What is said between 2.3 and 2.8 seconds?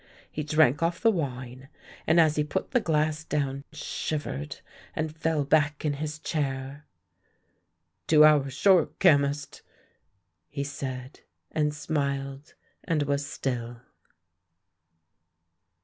he put the